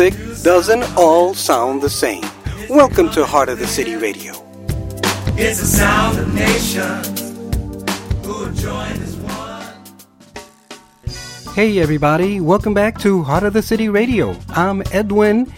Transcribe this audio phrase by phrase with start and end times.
[0.00, 2.24] where the music doesn't all sound the same.
[2.70, 4.32] Welcome to Heart of the City Radio.
[5.36, 7.20] It's the sound of nations
[8.24, 9.66] who are joined as one.
[11.54, 14.34] Hey everybody, welcome back to Heart of the City Radio.
[14.50, 15.52] I'm Edwin,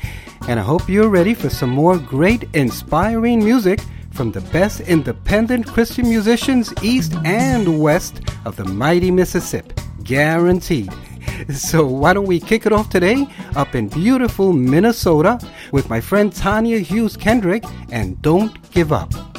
[0.49, 5.69] and I hope you're ready for some more great, inspiring music from the best independent
[5.69, 9.75] Christian musicians east and west of the mighty Mississippi.
[10.03, 10.93] Guaranteed.
[11.55, 15.39] So why don't we kick it off today up in beautiful Minnesota
[15.71, 19.32] with my friend Tanya Hughes Kendrick and Don't Give Up.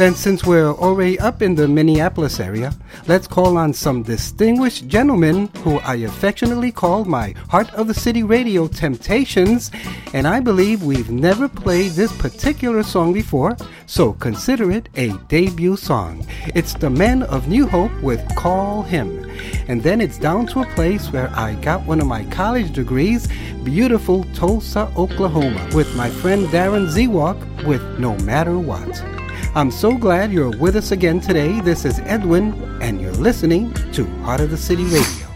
[0.00, 2.72] Then, since we're already up in the Minneapolis area,
[3.06, 8.22] let's call on some distinguished gentlemen who I affectionately call my Heart of the City
[8.22, 9.70] Radio Temptations,
[10.14, 15.76] and I believe we've never played this particular song before, so consider it a debut
[15.76, 16.26] song.
[16.54, 19.30] It's the Men of New Hope with Call Him.
[19.68, 23.28] And then it's down to a place where I got one of my college degrees,
[23.64, 29.19] beautiful Tulsa, Oklahoma, with my friend Darren Zewalk with No Matter What.
[29.52, 31.60] I'm so glad you're with us again today.
[31.60, 35.26] This is Edwin, and you're listening to Heart of the City Radio.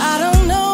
[0.00, 0.68] I don't know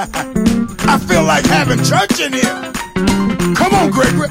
[0.00, 2.72] I feel like having church in here.
[3.56, 4.28] Come on, Gregory.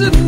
[0.00, 0.27] It's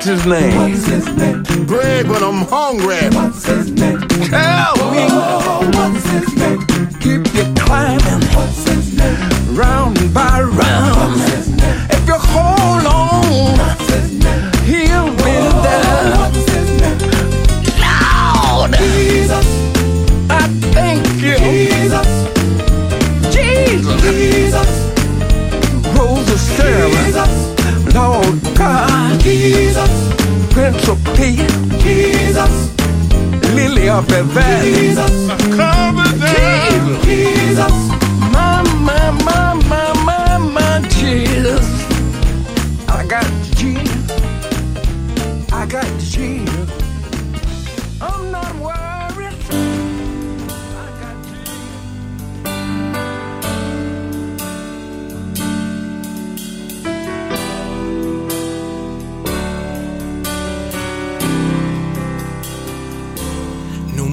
[0.00, 1.06] got Jesus.
[2.22, 3.79] I'm not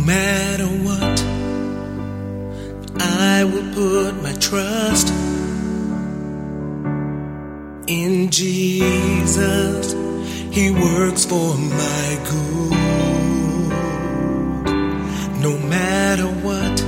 [0.08, 1.20] matter what,
[3.02, 5.10] I will put my trust
[7.88, 9.94] in Jesus.
[10.56, 12.72] He works for my good.
[15.42, 16.82] No matter what,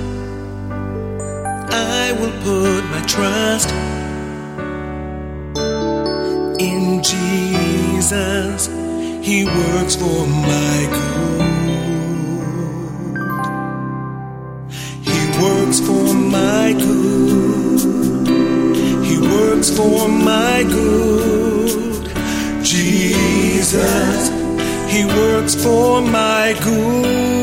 [1.73, 3.69] I will put my trust
[6.57, 8.67] in Jesus.
[9.21, 11.48] He works for my good.
[16.73, 18.27] My good.
[19.05, 22.05] He works for my good.
[22.63, 24.29] Jesus,
[24.91, 27.39] He works for my good.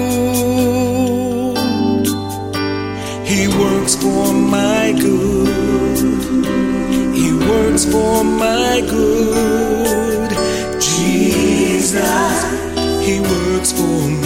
[3.26, 5.88] He works for my good.
[7.16, 10.30] He works for my good.
[10.80, 12.44] Jesus,
[13.04, 14.25] He works for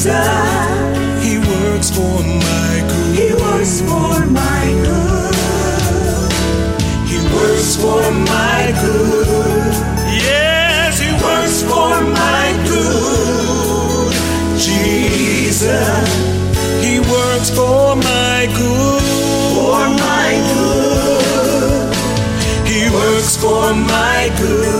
[0.00, 1.22] Jesus.
[1.22, 3.18] He works for my good.
[3.18, 5.34] He works for my good.
[7.06, 9.74] He works for my good.
[10.24, 14.12] Yes, He works for my good.
[14.58, 16.08] Jesus,
[16.82, 19.02] He works for my good.
[19.52, 21.94] For my good.
[22.66, 24.79] He works for my good.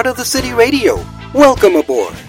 [0.00, 0.96] Heart of the City Radio.
[1.34, 2.14] Welcome aboard.
[2.14, 2.24] Sweet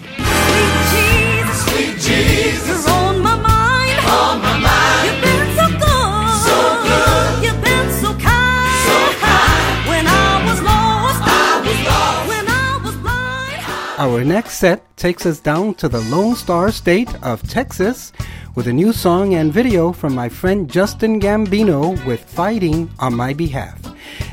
[2.04, 3.98] Jesus, you're on my mind.
[4.12, 5.08] On my mind.
[5.08, 7.44] You've been so good, So good.
[7.46, 8.76] You've been so kind.
[8.90, 9.88] So kind.
[9.88, 12.28] When I was lost, I was lost.
[12.28, 13.64] When I was blind.
[14.00, 18.12] Our next set takes us down to the Lone Star State of Texas
[18.54, 23.32] with a new song and video from my friend Justin Gambino with Fighting on My
[23.32, 23.80] Behalf.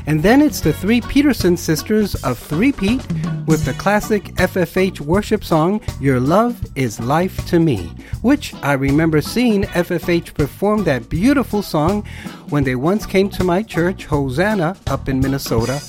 [0.05, 3.05] And then it's the three Peterson sisters of Three Pete
[3.45, 9.21] with the classic FFH worship song Your Love is Life to Me, which I remember
[9.21, 12.05] seeing FFH perform that beautiful song
[12.49, 15.81] when they once came to my church, Hosanna, up in Minnesota.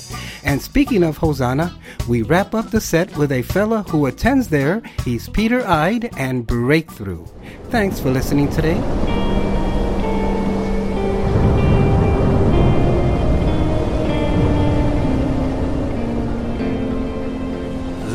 [0.43, 4.81] And speaking of Hosanna, we wrap up the set with a fella who attends there.
[5.05, 7.25] He's Peter Eyed and Breakthrough.
[7.69, 9.40] Thanks for listening today.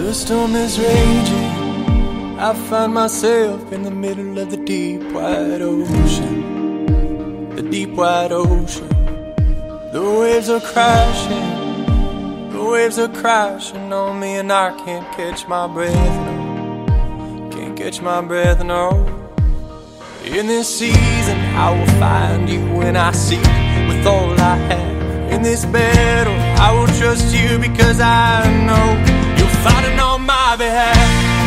[0.07, 2.39] The storm is raging.
[2.39, 7.57] I find myself in the middle of the deep wide ocean.
[7.57, 8.89] The deep wide ocean.
[9.91, 12.53] The waves are crashing.
[12.53, 15.97] The waves are crashing on me, and I can't catch my breath.
[15.97, 17.51] No.
[17.51, 18.91] Can't catch my breath, no.
[20.25, 23.43] In this season, I will find you when I seek
[23.89, 25.33] with all I have.
[25.33, 29.26] In this battle, I will trust you because I know
[29.65, 31.46] fighting on my behalf.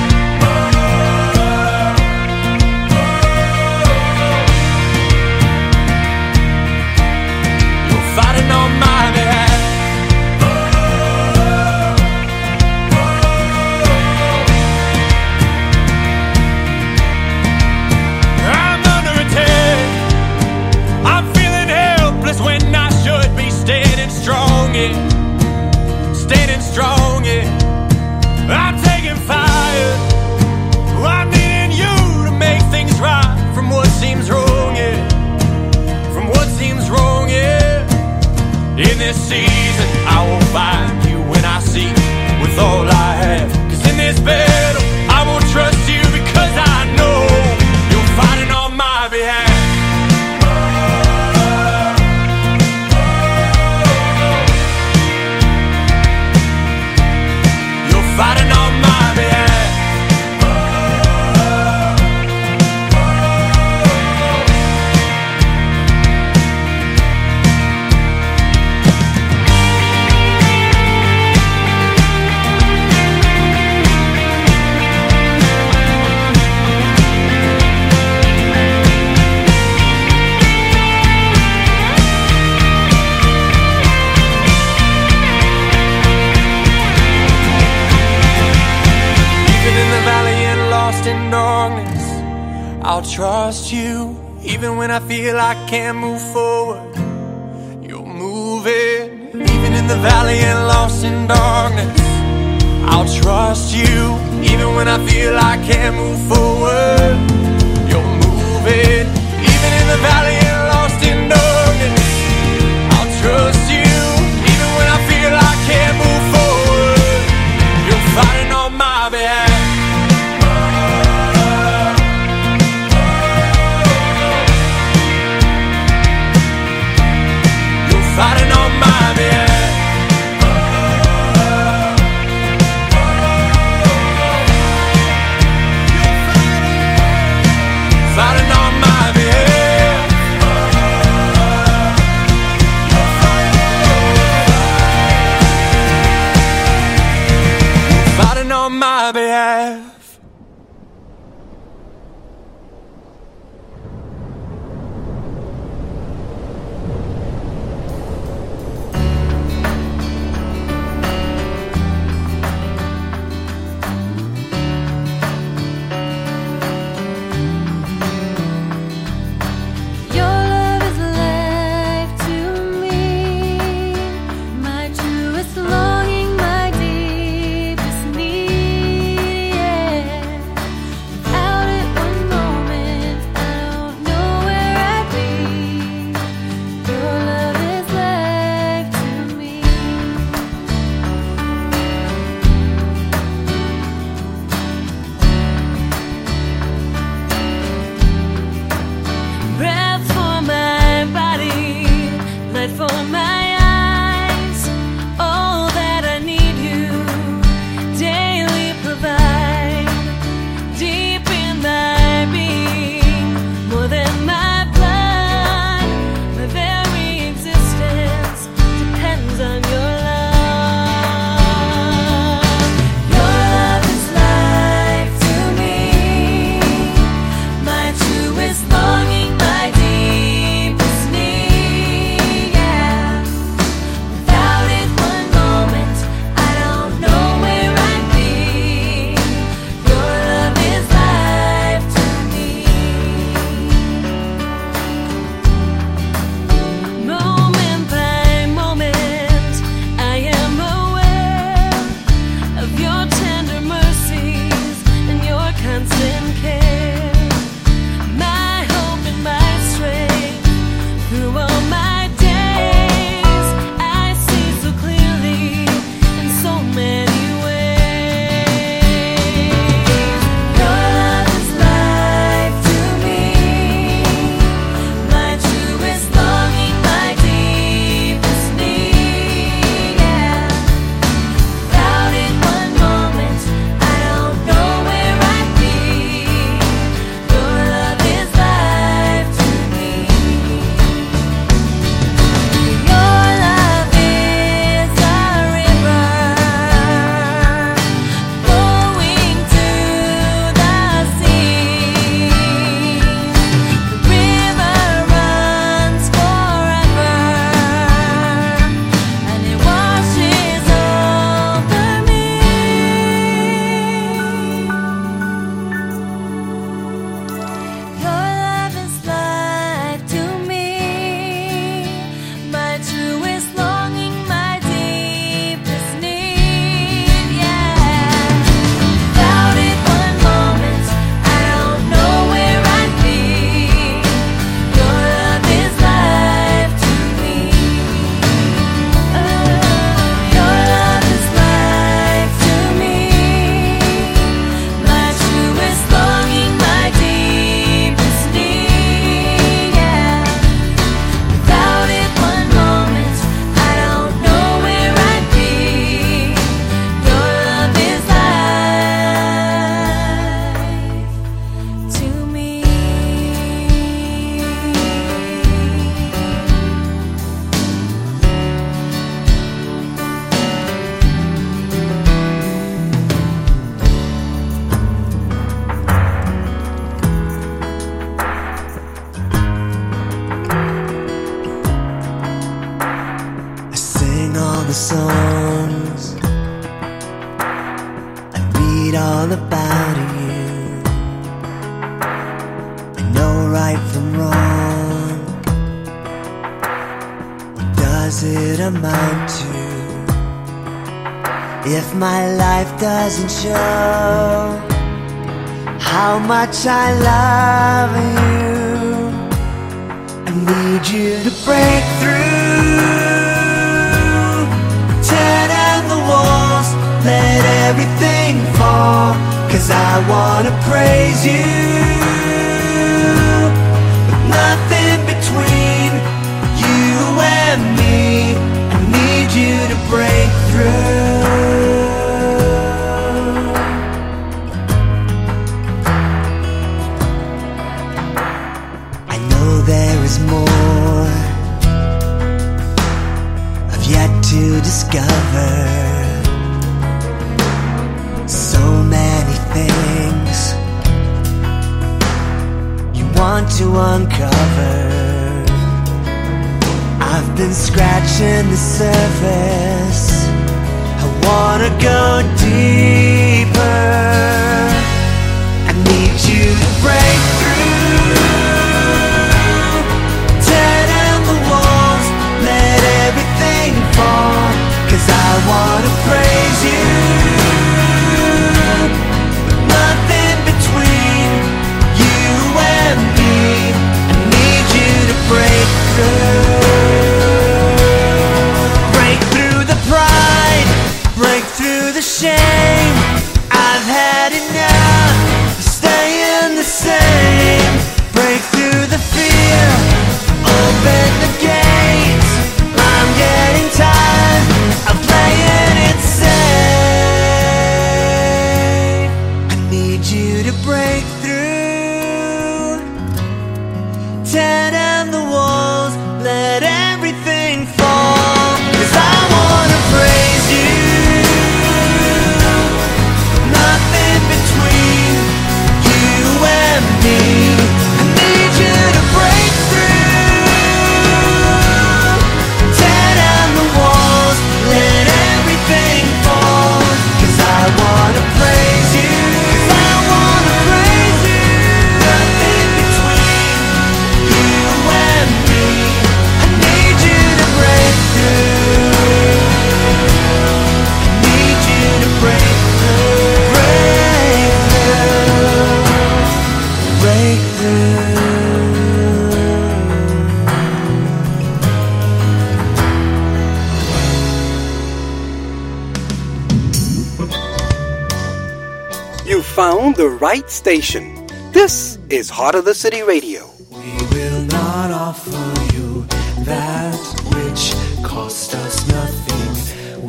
[570.33, 571.05] Right station.
[571.53, 573.49] This is Heart of the City Radio.
[573.71, 576.05] We will not offer you
[576.45, 577.01] that
[577.33, 577.63] which
[578.03, 579.47] cost us nothing.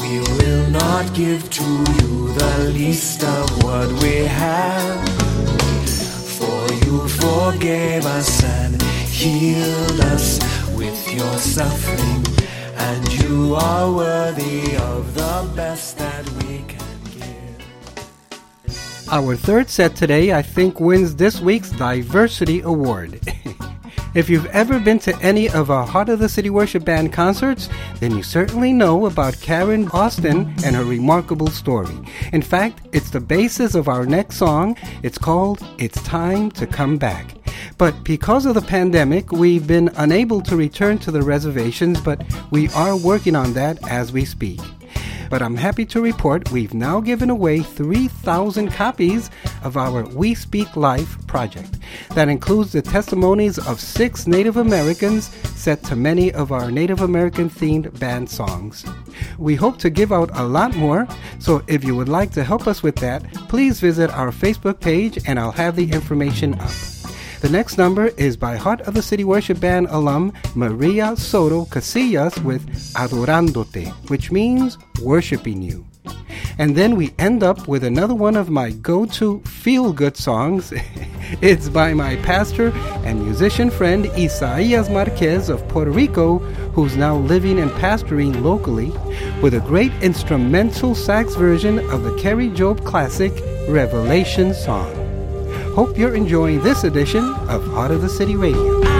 [0.02, 4.98] We will not give to you the least of what we have.
[6.38, 8.83] For you forgave us and
[9.22, 10.26] healed us
[10.80, 12.20] with your suffering.
[12.88, 16.80] And you are worthy of the best that we can.
[19.12, 23.20] Our third set today, I think, wins this week's Diversity Award.
[24.14, 27.68] if you've ever been to any of our Heart of the City Worship Band concerts,
[27.99, 31.96] then you certainly know about Karen Austin and her remarkable story.
[32.33, 34.77] In fact, it's the basis of our next song.
[35.03, 37.35] It's called It's Time to Come Back.
[37.79, 42.68] But because of the pandemic, we've been unable to return to the reservations, but we
[42.68, 44.61] are working on that as we speak.
[45.31, 49.31] But I'm happy to report we've now given away 3,000 copies
[49.62, 51.79] of our We Speak Life project.
[52.11, 57.49] That includes the testimonies of six Native Americans set to many of our Native American
[57.49, 58.85] themed band songs.
[59.38, 61.07] We hope to give out a lot more,
[61.38, 65.19] so if you would like to help us with that, please visit our Facebook page
[65.27, 67.00] and I'll have the information up.
[67.40, 72.37] The next number is by Heart of the City Worship Band alum Maria Soto Casillas
[72.44, 75.87] with Adorándote, which means worshiping you.
[76.59, 80.74] And then we end up with another one of my go to feel good songs.
[81.40, 82.72] it's by my pastor
[83.07, 86.40] and musician friend Isaias Marquez of Puerto Rico,
[86.74, 88.90] who's now living and pastoring locally,
[89.40, 93.33] with a great instrumental sax version of the Kari Jobe classic
[93.66, 95.10] Revelation Song.
[95.74, 99.00] Hope you're enjoying this edition of Heart of the City Radio.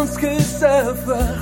[0.00, 1.38] Chance que ça voir.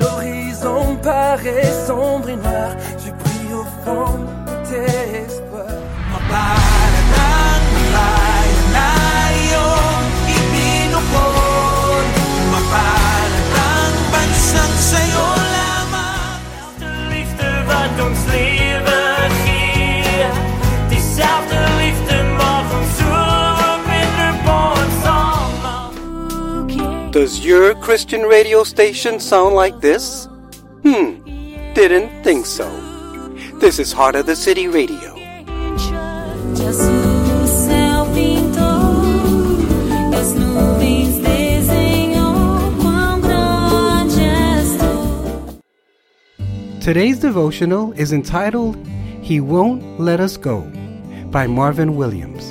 [0.00, 2.76] L'horizon paraît sombre et noir.
[2.98, 5.09] Je prie au fond de tes
[27.40, 30.26] Does your Christian radio station sound like this?
[30.82, 31.24] Hmm,
[31.72, 32.68] didn't think so.
[33.60, 35.14] This is Heart of the City Radio.
[46.82, 48.76] Today's devotional is entitled
[49.22, 50.60] He Won't Let Us Go
[51.30, 52.50] by Marvin Williams,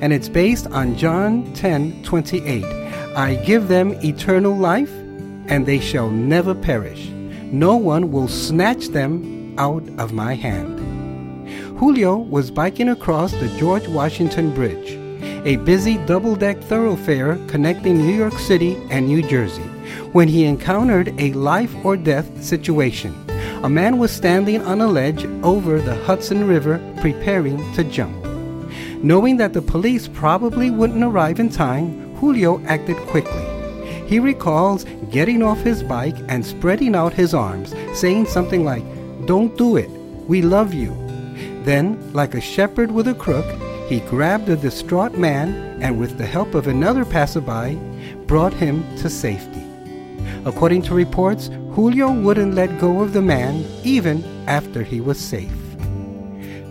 [0.00, 2.79] and it's based on John 10:28.
[3.16, 4.92] I give them eternal life,
[5.48, 7.08] and they shall never perish.
[7.50, 10.78] No one will snatch them out of my hand.
[11.76, 14.92] Julio was biking across the George Washington Bridge,
[15.44, 19.68] a busy double deck thoroughfare connecting New York City and New Jersey,
[20.12, 23.12] when he encountered a life or death situation.
[23.64, 28.24] A man was standing on a ledge over the Hudson River preparing to jump.
[29.02, 33.42] Knowing that the police probably wouldn't arrive in time, Julio acted quickly.
[34.06, 38.84] He recalls getting off his bike and spreading out his arms, saying something like,
[39.26, 39.88] Don't do it,
[40.28, 40.90] we love you.
[41.64, 43.46] Then, like a shepherd with a crook,
[43.88, 47.80] he grabbed the distraught man and, with the help of another passerby,
[48.26, 49.64] brought him to safety.
[50.44, 55.59] According to reports, Julio wouldn't let go of the man even after he was safe.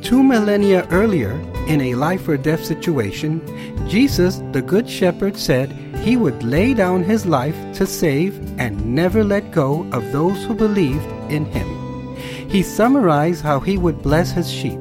[0.10, 1.34] Two millennia earlier,
[1.68, 3.46] in a life or death situation,
[3.88, 9.24] Jesus, the Good Shepherd, said he would lay down his life to save and never
[9.24, 12.18] let go of those who believed in him.
[12.50, 14.80] He summarized how he would bless his sheep.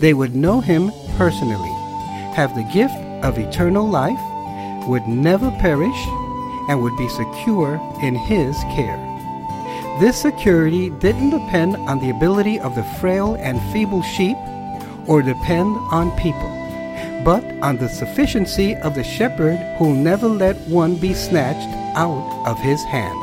[0.00, 1.70] They would know him personally,
[2.34, 4.18] have the gift of eternal life,
[4.88, 6.02] would never perish,
[6.68, 9.07] and would be secure in his care.
[10.00, 14.36] This security didn't depend on the ability of the frail and feeble sheep
[15.08, 16.48] or depend on people,
[17.24, 22.58] but on the sufficiency of the shepherd who'll never let one be snatched out of
[22.60, 23.18] his hand.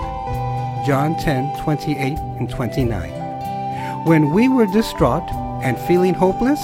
[0.86, 4.06] John 10 28 and 29.
[4.06, 5.28] When we were distraught
[5.64, 6.60] and feeling hopeless,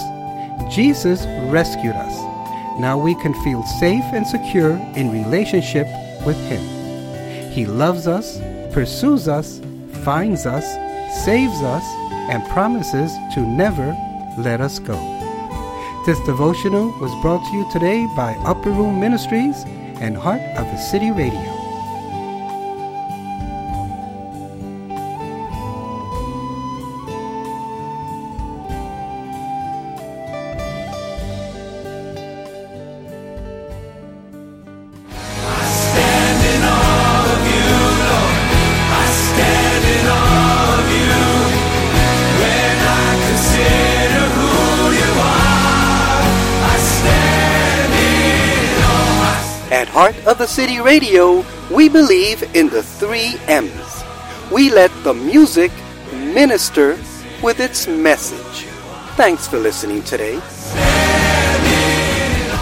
[0.69, 2.31] Jesus rescued us.
[2.79, 5.87] Now we can feel safe and secure in relationship
[6.25, 6.61] with Him.
[7.51, 8.39] He loves us,
[8.71, 9.59] pursues us,
[10.03, 10.65] finds us,
[11.25, 11.83] saves us,
[12.29, 13.95] and promises to never
[14.37, 14.95] let us go.
[16.05, 19.63] This devotional was brought to you today by Upper Room Ministries
[20.01, 21.50] and Heart of the City Radio.
[50.61, 54.03] City Radio, we believe in the three M's.
[54.51, 55.71] We let the music
[56.13, 56.99] minister
[57.41, 58.67] with its message.
[59.17, 60.39] Thanks for listening today.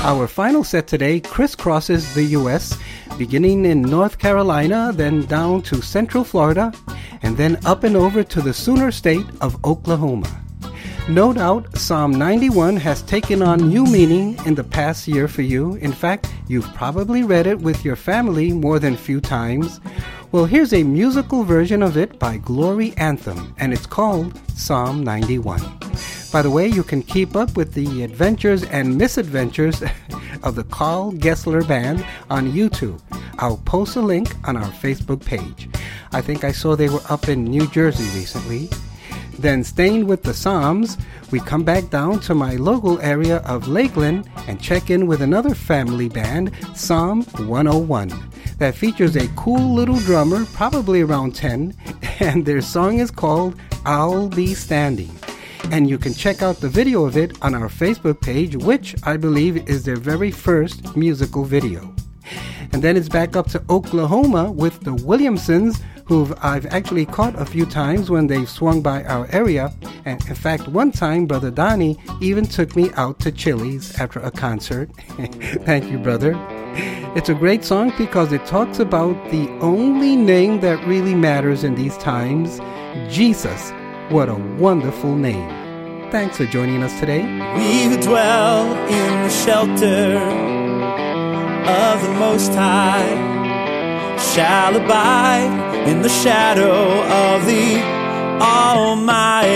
[0.05, 2.79] Our final set today crisscrosses the U.S.,
[3.17, 6.71] beginning in North Carolina, then down to Central Florida,
[7.21, 10.48] and then up and over to the Sooner State of Oklahoma.
[11.09, 15.73] No doubt, Psalm 91 has taken on new meaning in the past year for you.
[15.77, 19.81] In fact, you've probably read it with your family more than a few times.
[20.31, 25.59] Well, here's a musical version of it by Glory Anthem, and it's called Psalm 91.
[26.31, 29.81] By the way, you can keep up with the adventures and misadventures
[30.43, 33.01] of the Carl Gessler Band on YouTube.
[33.39, 35.69] I'll post a link on our Facebook page.
[36.11, 38.69] I think I saw they were up in New Jersey recently.
[39.39, 40.97] Then, staying with the Psalms,
[41.31, 45.55] we come back down to my local area of Lakeland and check in with another
[45.55, 48.11] family band, Psalm 101,
[48.57, 51.73] that features a cool little drummer, probably around 10,
[52.19, 55.17] and their song is called I'll Be Standing.
[55.71, 59.15] And you can check out the video of it on our Facebook page, which I
[59.15, 61.95] believe is their very first musical video.
[62.71, 67.45] And then it's back up to Oklahoma with the Williamsons, who I've actually caught a
[67.45, 69.73] few times when they've swung by our area.
[70.05, 74.31] And in fact, one time, Brother Donnie even took me out to Chili's after a
[74.31, 74.89] concert.
[75.65, 76.33] Thank you, brother.
[77.15, 81.75] It's a great song because it talks about the only name that really matters in
[81.75, 82.59] these times
[83.09, 83.71] Jesus.
[84.09, 85.47] What a wonderful name.
[86.11, 87.21] Thanks for joining us today.
[87.55, 91.08] We dwell in the shelter
[91.69, 93.09] of the Most High
[94.33, 96.79] shall abide in the shadow
[97.25, 97.67] of the
[98.41, 99.48] Almighty.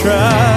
[0.00, 0.49] try.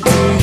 [0.00, 0.39] do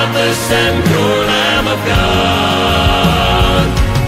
[0.00, 3.66] spotless and pure Lamb of God.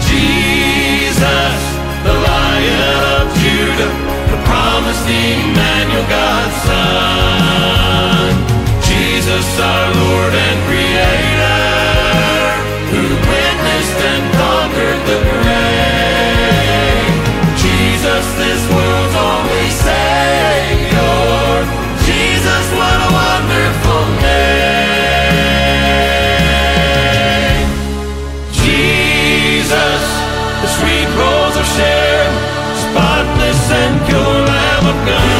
[0.09, 1.59] Jesus,
[2.07, 2.81] the Lion
[3.13, 3.93] of Judah,
[4.31, 8.31] the promised Emmanuel, God's Son.
[8.81, 10.33] Jesus, our Lord
[33.85, 35.32] and pure Lamb of.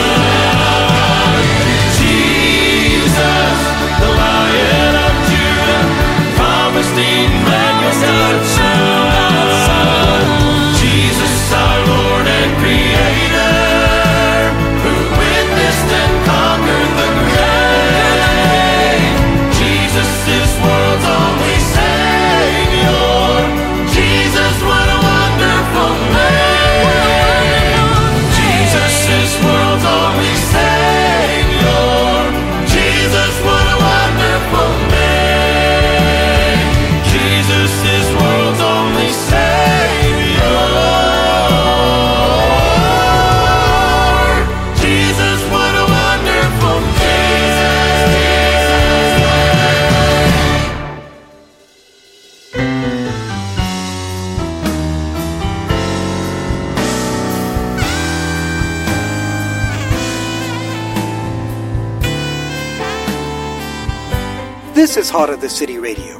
[65.13, 66.19] Heart of the City Radio.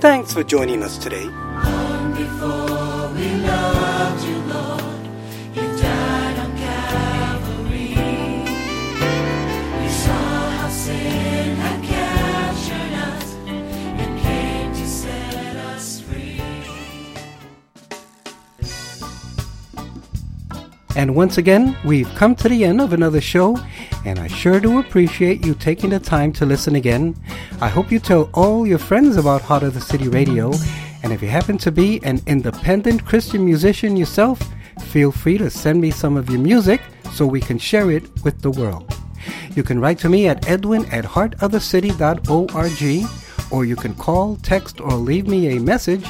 [0.00, 1.30] Thanks for joining us today.
[20.96, 23.58] And once again, we've come to the end of another show,
[24.04, 27.16] and I sure do appreciate you taking the time to listen again.
[27.60, 30.52] I hope you tell all your friends about Heart of the City Radio,
[31.02, 34.40] and if you happen to be an independent Christian musician yourself,
[34.86, 36.80] feel free to send me some of your music
[37.12, 38.94] so we can share it with the world.
[39.54, 43.08] You can write to me at edwin at heartofthecity.org,
[43.50, 46.06] or you can call, text, or leave me a message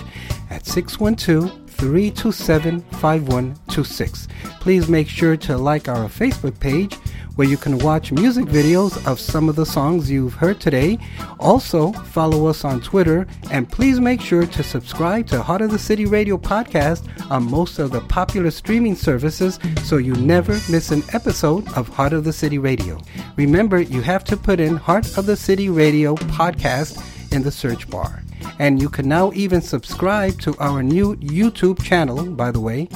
[0.51, 4.29] at 612 327 5126.
[4.61, 6.97] Please make sure to like our Facebook page
[7.37, 10.99] where you can watch music videos of some of the songs you've heard today.
[11.41, 15.79] Also, follow us on Twitter and please make sure to subscribe to Heart of the
[15.79, 21.03] City Radio podcast on most of the popular streaming services so you never miss an
[21.13, 23.01] episode of Heart of the City Radio.
[23.37, 27.91] Remember, you have to put in Heart of the City Radio podcast in the search
[27.91, 28.23] bar.
[28.59, 32.89] And you can now even subscribe to our new YouTube channel, by the way.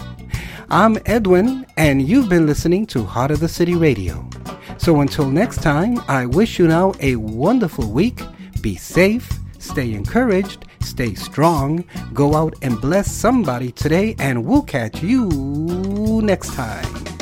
[0.71, 4.29] I'm Edwin, and you've been listening to Heart of the City Radio.
[4.77, 8.21] So until next time, I wish you now a wonderful week.
[8.61, 15.03] Be safe, stay encouraged, stay strong, go out and bless somebody today, and we'll catch
[15.03, 15.31] you
[16.23, 17.18] next time.